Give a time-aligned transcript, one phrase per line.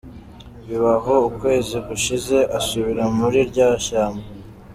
[0.67, 4.25] Biba aho, ukwezi gushize asubira muri rya shyamba.